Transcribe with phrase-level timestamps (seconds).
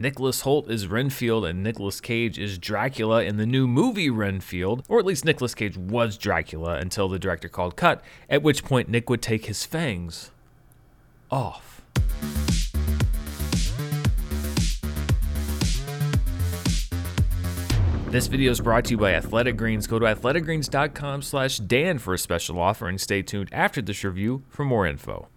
[0.00, 4.98] Nicholas Hoult is Renfield and Nicolas Cage is Dracula in the new movie Renfield, or
[4.98, 9.10] at least Nicolas Cage was Dracula until the director called cut, at which point Nick
[9.10, 10.30] would take his fangs
[11.30, 11.82] off.
[18.06, 19.86] This video is brought to you by Athletic Greens.
[19.86, 24.44] Go to athleticgreens.com slash Dan for a special offer and stay tuned after this review
[24.48, 25.28] for more info.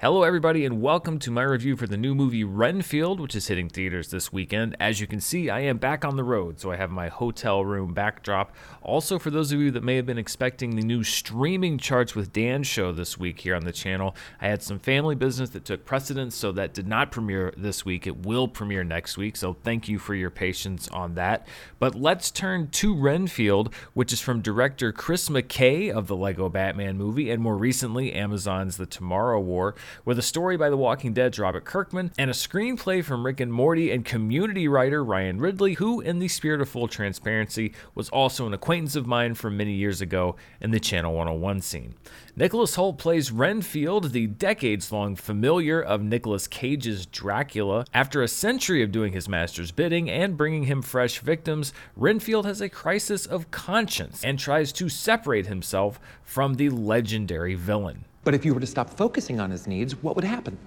[0.00, 3.68] Hello, everybody, and welcome to my review for the new movie Renfield, which is hitting
[3.68, 4.76] theaters this weekend.
[4.78, 7.64] As you can see, I am back on the road, so I have my hotel
[7.64, 8.54] room backdrop.
[8.80, 12.32] Also, for those of you that may have been expecting the new streaming charts with
[12.32, 15.84] Dan show this week here on the channel, I had some family business that took
[15.84, 18.06] precedence, so that did not premiere this week.
[18.06, 21.44] It will premiere next week, so thank you for your patience on that.
[21.80, 26.96] But let's turn to Renfield, which is from director Chris McKay of the Lego Batman
[26.96, 31.38] movie, and more recently, Amazon's The Tomorrow War with a story by The Walking Dead's
[31.38, 36.00] Robert Kirkman and a screenplay from Rick and Morty and community writer Ryan Ridley, who,
[36.00, 40.00] in the spirit of full transparency, was also an acquaintance of mine from many years
[40.00, 41.94] ago in the Channel 101 scene.
[42.36, 47.84] Nicholas Hoult plays Renfield, the decades long familiar of Nicolas Cage's Dracula.
[47.92, 52.60] After a century of doing his master's bidding and bringing him fresh victims, Renfield has
[52.60, 58.04] a crisis of conscience and tries to separate himself from the legendary villain.
[58.28, 60.58] But if you were to stop focusing on his needs, what would happen?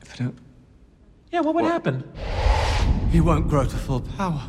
[0.00, 0.38] If I don't.
[1.30, 2.10] Yeah, what would happen?
[3.12, 4.40] He won't grow to full power.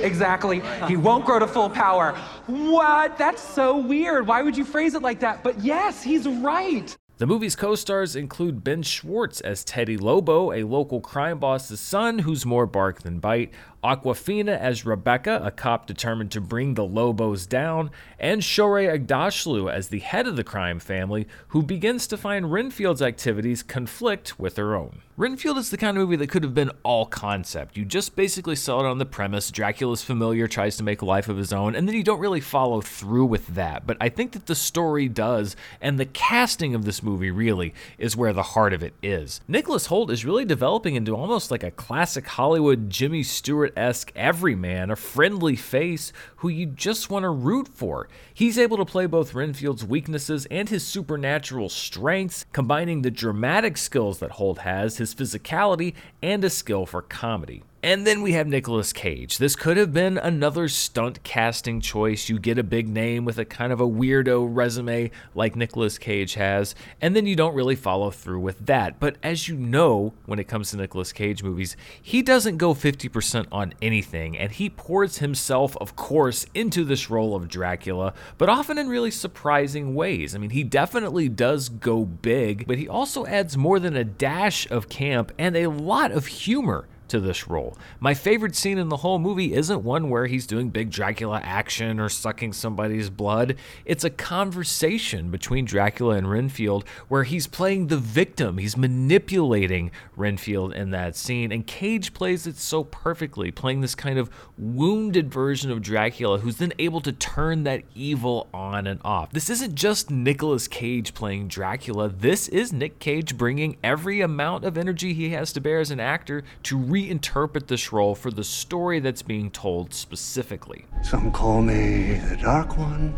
[0.00, 0.62] Exactly.
[0.88, 2.16] He won't grow to full power.
[2.48, 3.16] What?
[3.18, 4.26] That's so weird.
[4.26, 5.44] Why would you phrase it like that?
[5.44, 6.96] But yes, he's right.
[7.18, 12.18] The movie's co stars include Ben Schwartz as Teddy Lobo, a local crime boss's son
[12.18, 13.52] who's more bark than bite,
[13.84, 19.88] Awkwafina as Rebecca, a cop determined to bring the Lobos down, and Shohreh Aghdashloo as
[19.88, 24.74] the head of the crime family, who begins to find Renfield's activities conflict with her
[24.74, 25.02] own.
[25.16, 27.76] Renfield is the kind of movie that could have been all concept.
[27.76, 31.28] You just basically sell it on the premise Dracula's familiar tries to make a life
[31.28, 33.86] of his own, and then you don't really follow through with that.
[33.86, 38.16] But I think that the story does, and the casting of this movie really is
[38.16, 39.40] where the heart of it is.
[39.46, 44.90] Nicholas Hoult is really developing into almost like a classic Hollywood Jimmy Stewart esque everyman,
[44.90, 48.08] a friendly face who you just want to root for.
[48.32, 54.18] He's able to play both Renfield's weaknesses and his supernatural strengths, combining the dramatic skills
[54.20, 57.62] that Hoult has, his physicality, and a skill for comedy.
[57.84, 59.36] And then we have Nicolas Cage.
[59.36, 62.30] This could have been another stunt casting choice.
[62.30, 66.32] You get a big name with a kind of a weirdo resume like Nicolas Cage
[66.32, 68.98] has, and then you don't really follow through with that.
[68.98, 73.48] But as you know, when it comes to Nicolas Cage movies, he doesn't go 50%
[73.52, 78.78] on anything, and he pours himself, of course, into this role of Dracula, but often
[78.78, 80.34] in really surprising ways.
[80.34, 84.70] I mean, he definitely does go big, but he also adds more than a dash
[84.70, 87.76] of camp and a lot of humor to this role.
[88.00, 92.00] My favorite scene in the whole movie isn't one where he's doing big Dracula action
[92.00, 93.56] or sucking somebody's blood.
[93.84, 98.58] It's a conversation between Dracula and Renfield where he's playing the victim.
[98.58, 104.18] He's manipulating Renfield in that scene, and Cage plays it so perfectly, playing this kind
[104.18, 109.30] of wounded version of Dracula who's then able to turn that evil on and off.
[109.32, 114.78] This isn't just Nicolas Cage playing Dracula, this is Nick Cage bringing every amount of
[114.78, 119.00] energy he has to bear as an actor to reinterpret this role for the story
[119.00, 120.84] that's being told specifically.
[121.02, 123.12] Some call me the Dark One.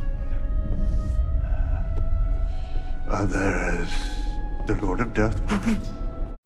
[3.10, 3.90] Others,
[4.66, 5.92] the Lord of Death.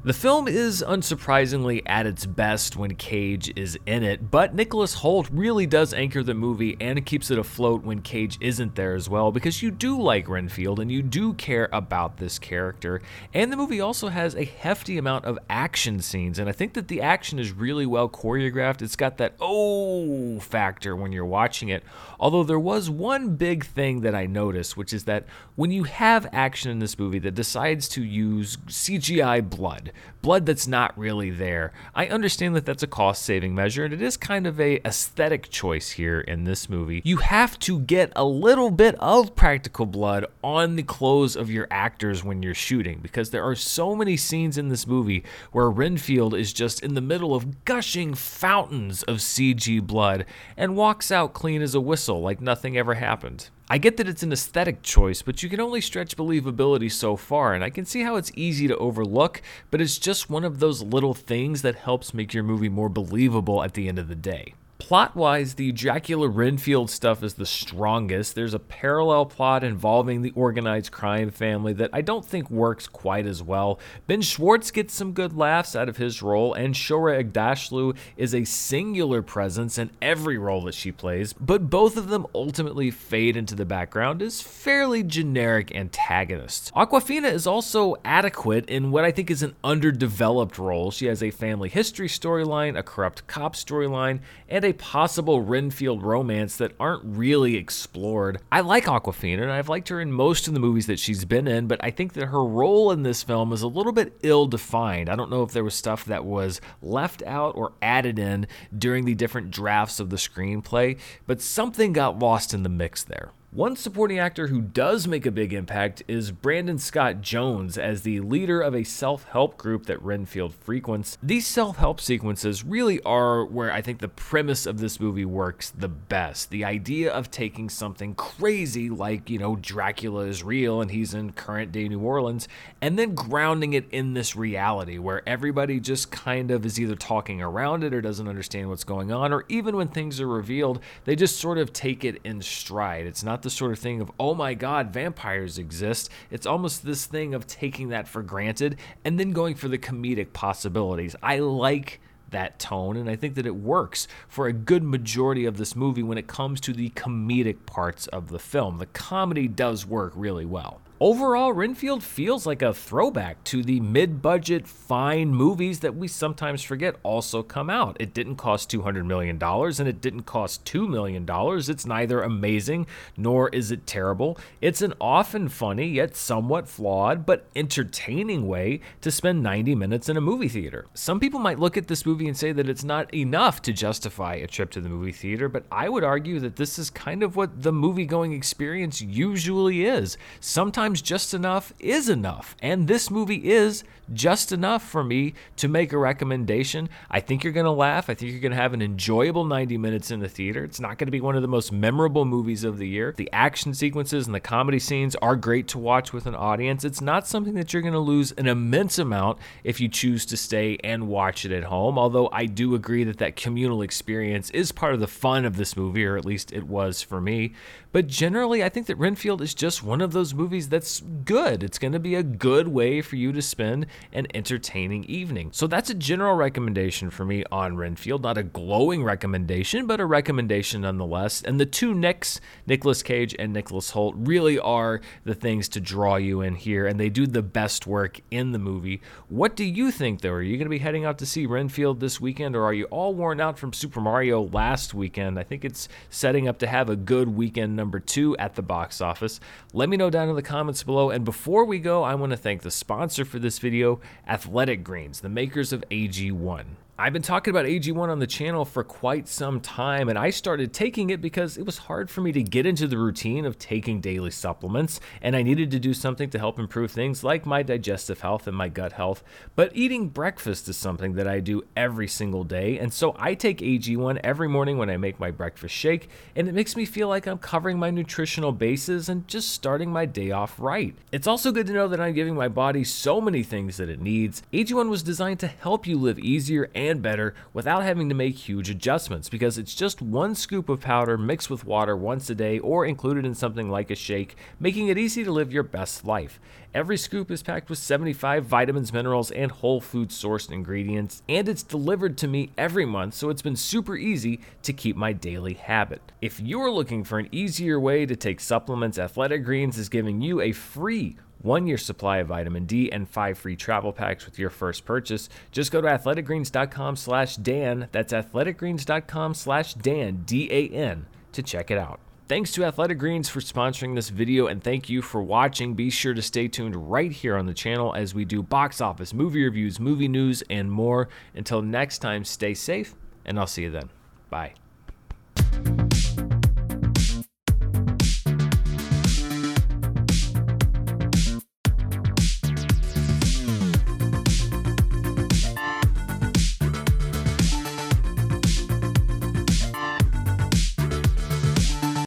[0.03, 5.29] The film is unsurprisingly at its best when Cage is in it, but Nicholas Hoult
[5.31, 9.31] really does anchor the movie and keeps it afloat when Cage isn't there as well
[9.31, 13.03] because you do like Renfield and you do care about this character.
[13.35, 16.89] And the movie also has a hefty amount of action scenes, and I think that
[16.89, 18.81] the action is really well choreographed.
[18.81, 21.85] It's got that oh factor when you're watching it.
[22.19, 26.27] Although there was one big thing that I noticed, which is that when you have
[26.33, 29.90] action in this movie that decides to use CGI blood,
[30.23, 31.73] blood that's not really there.
[31.95, 35.51] I understand that that's a cost saving measure and it is kind of a aesthetic
[35.51, 37.03] choice here in this movie.
[37.05, 41.69] You have to get a little bit of practical blood on the clothes of your
[41.71, 46.35] actors when you're shooting because there are so many scenes in this movie where Renfield
[46.35, 50.27] is just in the middle of gushing fountains of CG blood
[50.57, 53.49] and walks out clean as a whistle like nothing ever happened.
[53.73, 57.55] I get that it's an aesthetic choice, but you can only stretch believability so far,
[57.55, 59.41] and I can see how it's easy to overlook,
[59.71, 63.63] but it's just one of those little things that helps make your movie more believable
[63.63, 64.55] at the end of the day.
[64.81, 68.35] Plot wise, the Dracula Renfield stuff is the strongest.
[68.35, 73.27] There's a parallel plot involving the organized crime family that I don't think works quite
[73.27, 73.79] as well.
[74.07, 78.45] Ben Schwartz gets some good laughs out of his role, and Shohreh Aghdashloo is a
[78.45, 83.55] singular presence in every role that she plays, but both of them ultimately fade into
[83.55, 86.71] the background as fairly generic antagonists.
[86.73, 90.91] Awkwafina is also adequate in what I think is an underdeveloped role.
[90.91, 96.57] She has a family history storyline, a corrupt cop storyline, and a possible Renfield romance
[96.57, 98.41] that aren't really explored.
[98.51, 101.49] I like Awkwafina, and I've liked her in most of the movies that she's been
[101.49, 104.47] in, but I think that her role in this film is a little bit ill
[104.47, 105.09] defined.
[105.09, 108.47] I don't know if there was stuff that was left out or added in
[108.77, 113.33] during the different drafts of the screenplay, but something got lost in the mix there.
[113.53, 118.21] One supporting actor who does make a big impact is Brandon Scott Jones as the
[118.21, 121.19] leader of a self help group that Renfield frequents.
[121.21, 125.71] These self help sequences really are where I think the premise of this movie works
[125.71, 126.51] the best.
[126.51, 131.33] The idea of taking something crazy like, you know, Dracula is real and he's in
[131.33, 132.47] current day New Orleans,
[132.81, 137.43] and then grounding it in this reality where everybody just kind of is either talking
[137.43, 141.17] around it or doesn't understand what's going on, or even when things are revealed, they
[141.17, 143.09] just sort of take it in stride.
[143.09, 146.11] It's not the sort of thing of, oh my god, vampires exist.
[146.31, 150.33] It's almost this thing of taking that for granted and then going for the comedic
[150.33, 151.17] possibilities.
[151.23, 152.01] I like
[152.31, 156.03] that tone, and I think that it works for a good majority of this movie
[156.03, 158.79] when it comes to the comedic parts of the film.
[158.79, 160.81] The comedy does work really well.
[161.03, 166.63] Overall, Renfield feels like a throwback to the mid budget, fine movies that we sometimes
[166.63, 167.97] forget also come out.
[167.99, 171.25] It didn't cost $200 million and it didn't cost $2 million.
[171.27, 172.87] It's neither amazing
[173.17, 174.37] nor is it terrible.
[174.61, 180.19] It's an often funny, yet somewhat flawed, but entertaining way to spend 90 minutes in
[180.19, 180.85] a movie theater.
[180.93, 184.35] Some people might look at this movie and say that it's not enough to justify
[184.35, 187.37] a trip to the movie theater, but I would argue that this is kind of
[187.37, 190.19] what the movie going experience usually is.
[190.41, 192.57] Sometimes sometimes just enough is enough.
[192.61, 196.89] And this movie is just enough for me to make a recommendation.
[197.09, 198.11] I think you're going to laugh.
[198.11, 200.65] I think you're going to have an enjoyable 90 minutes in the theater.
[200.65, 203.15] It's not going to be one of the most memorable movies of the year.
[203.17, 206.85] The action sequences and the comedy scenes are great to watch with an audience.
[206.85, 210.37] It's not something that you're going to lose an immense amount if you choose to
[210.37, 211.99] stay and watch it at home.
[211.99, 215.77] Although I do agree that that communal experience is part of the fun of this
[215.77, 217.55] movie, or at least it was for me.
[217.93, 221.63] But generally, I think that Renfield is just one of those movies that's good.
[221.63, 223.85] It's going to be a good way for you to spend
[224.15, 225.51] an entertaining evening.
[225.53, 228.23] So that's a general recommendation for me on Renfield.
[228.23, 231.43] Not a glowing recommendation, but a recommendation nonetheless.
[231.43, 236.17] And the two Nicks, Nicolas Cage and Nicholas Hoult, really are the things to draw
[236.17, 239.03] you in here, and they do the best work in the movie.
[239.29, 240.31] What do you think, though?
[240.31, 242.87] Are you going to be heading out to see Renfield this weekend, or are you
[242.87, 245.39] all worn out from Super Mario last weekend?
[245.39, 249.03] I think it's setting up to have a good weekend number two at the box
[249.03, 249.41] office.
[249.75, 251.11] Let me know down in the comments below.
[251.11, 255.21] And before we go, I want to thank the sponsor for this video, Athletic Greens,
[255.21, 256.65] the makers of AG1.
[257.03, 260.75] I've been talking about AG1 on the channel for quite some time, and I started
[260.75, 264.03] taking it because it was hard for me to get into the routine of taking
[264.03, 268.21] daily supplements, and I needed to do something to help improve things like my digestive
[268.21, 269.25] health and my gut health.
[269.57, 273.61] But eating breakfast is something that I do every single day, and so I take
[273.61, 277.27] AG1 every morning when I make my breakfast shake, and it makes me feel like
[277.27, 280.95] I'm covering my nutritional bases and just starting my day off right.
[281.13, 284.03] It's also good to know that I'm giving my body so many things that it
[284.03, 284.43] needs.
[284.53, 288.37] AG1 was designed to help you live easier and and better without having to make
[288.37, 292.59] huge adjustments because it's just one scoop of powder mixed with water once a day
[292.59, 296.39] or included in something like a shake, making it easy to live your best life.
[296.73, 301.65] Every scoop is packed with 75 vitamins, minerals, and whole food sourced ingredients, and it's
[301.65, 306.13] delivered to me every month, so it's been super easy to keep my daily habit.
[306.21, 310.41] If you're looking for an easier way to take supplements, Athletic Greens is giving you
[310.41, 314.51] a free one year supply of vitamin D, and five free travel packs with your
[314.51, 315.29] first purchase.
[315.53, 317.89] Just go to athleticgreens.com slash Dan.
[317.93, 322.01] That's athleticgreens.com slash Dan, D A N, to check it out.
[322.29, 325.75] Thanks to Athletic Greens for sponsoring this video, and thank you for watching.
[325.75, 329.13] Be sure to stay tuned right here on the channel as we do box office,
[329.13, 331.09] movie reviews, movie news, and more.
[331.35, 332.95] Until next time, stay safe,
[333.25, 333.91] and I'll see you then.
[334.29, 334.60] Bye.